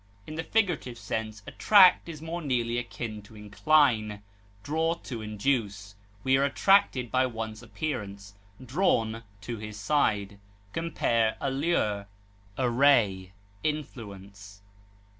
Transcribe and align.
In 0.25 0.33
the 0.33 0.43
figurative 0.43 0.97
sense, 0.97 1.43
attract 1.45 2.09
is 2.09 2.23
more 2.23 2.41
nearly 2.41 2.79
akin 2.79 3.21
to 3.21 3.35
incline, 3.35 4.23
draw 4.63 4.95
to 4.95 5.21
induce. 5.21 5.93
We 6.23 6.37
are 6.37 6.43
attracted 6.43 7.11
by 7.11 7.27
one's 7.27 7.61
appearance, 7.61 8.33
drawn 8.65 9.21
to 9.41 9.57
his 9.57 9.79
side. 9.79 10.39
Compare 10.73 11.37
ALLURE; 11.39 12.07
ARRAY; 12.57 13.31
INFLUENCE. 13.63 14.61